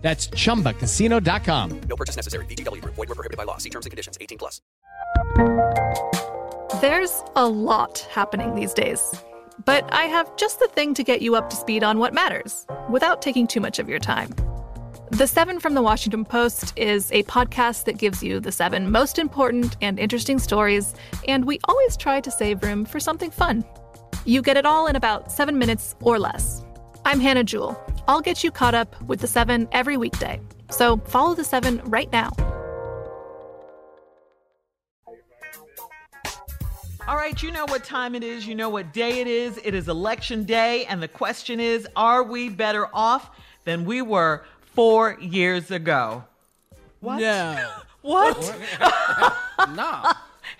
[0.00, 1.80] That's chumbacasino.com.
[1.82, 2.44] No purchase necessary.
[2.46, 2.94] VGW Group.
[2.94, 3.58] Void were prohibited by law.
[3.58, 4.16] See terms and conditions.
[4.20, 4.60] 18 plus.
[6.80, 9.14] There's a lot happening these days.
[9.66, 12.66] But I have just the thing to get you up to speed on what matters
[12.88, 14.30] without taking too much of your time.
[15.10, 19.18] The Seven from the Washington Post is a podcast that gives you the seven most
[19.18, 20.94] important and interesting stories,
[21.26, 23.64] and we always try to save room for something fun.
[24.24, 26.64] You get it all in about seven minutes or less.
[27.04, 27.76] I'm Hannah Jewell.
[28.08, 30.40] I'll get you caught up with the seven every weekday.
[30.70, 32.32] So follow the seven right now.
[37.08, 38.46] All right, you know what time it is.
[38.46, 39.58] You know what day it is.
[39.64, 40.84] It is election day.
[40.84, 43.30] And the question is Are we better off
[43.64, 44.44] than we were
[44.74, 46.24] four years ago?
[47.00, 47.20] What?
[47.20, 47.68] No.
[48.02, 48.58] What?
[49.76, 50.12] no.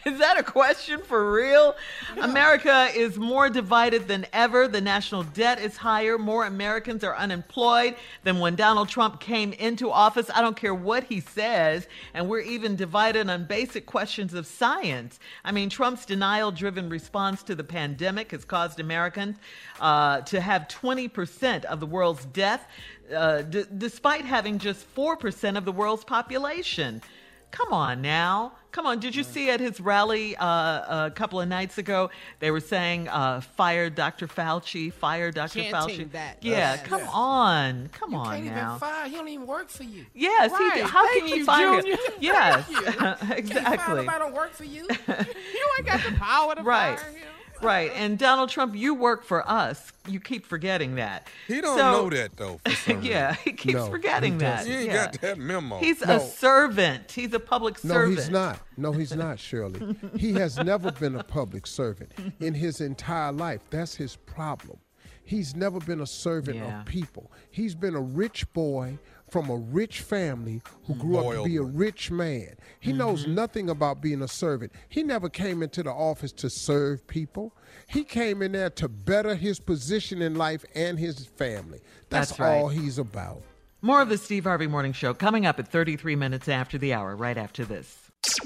[0.06, 1.76] Is that a question for real?
[2.20, 4.66] America is more divided than ever.
[4.66, 6.16] The national debt is higher.
[6.16, 10.30] More Americans are unemployed than when Donald Trump came into office.
[10.34, 11.86] I don't care what he says.
[12.14, 15.20] And we're even divided on basic questions of science.
[15.44, 19.36] I mean, Trump's denial driven response to the pandemic has caused Americans
[19.80, 22.66] uh, to have 20% of the world's death,
[23.14, 27.02] uh, d- despite having just 4% of the world's population.
[27.50, 28.52] Come on now.
[28.72, 29.00] Come on.
[29.00, 32.10] Did you see at his rally uh, a couple of nights ago?
[32.38, 34.28] They were saying, uh, fire Dr.
[34.28, 35.60] Fauci, fire Dr.
[35.60, 36.12] Can't Fauci.
[36.12, 36.38] that.
[36.42, 36.82] Yeah, Yes.
[36.86, 37.88] come on.
[37.92, 38.24] Come on.
[38.26, 38.66] You on can't now.
[38.68, 39.08] even fire.
[39.08, 40.06] He don't even work for you.
[40.14, 40.74] Yes, he right.
[40.76, 40.84] did.
[40.86, 41.96] How Thank can you, you, fire Junior.
[41.96, 41.98] him?
[42.20, 42.80] Yes, you.
[42.82, 43.94] Can't fire exactly.
[43.96, 44.86] nobody don't work for you.
[45.08, 46.98] you ain't got the power to Right.
[47.00, 47.24] fire him.
[47.62, 47.90] Right.
[47.94, 49.92] And Donald Trump, you work for us.
[50.08, 51.28] You keep forgetting that.
[51.46, 52.60] He don't So- know that though.
[52.64, 54.56] For some yeah, he keeps No, forgetting he that.
[54.58, 54.72] doesn't.
[54.72, 55.04] Ain't yeah.
[55.06, 55.78] got that memo.
[55.78, 56.16] He's No.
[56.16, 57.10] a servant.
[57.12, 57.88] He's a public servant.
[57.88, 58.18] No, servant.
[58.18, 58.60] he's not.
[58.76, 59.96] No, he's not, Shirley.
[60.16, 63.60] he has never been a public servant in his entire life.
[63.70, 64.78] That's his problem.
[65.24, 66.80] He's never been a servant Yeah.
[66.80, 67.30] of people.
[67.50, 68.98] He's been a rich boy
[69.30, 72.56] from a rich family who grew up to be a rich man.
[72.80, 73.34] He knows Mm-hmm.
[73.34, 74.72] nothing about being a servant.
[74.88, 77.54] He never came into the office to serve people.
[77.86, 81.80] He came in there to better his position in life and his family.
[82.08, 82.56] That's, That's right.
[82.58, 83.42] all he's about.
[83.82, 87.14] More of the Steve Harvey Morning Show coming up at 33 minutes after the hour,
[87.14, 87.96] right after this.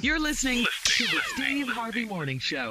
[0.01, 2.71] You're listening to the Steve Harvey Morning Show.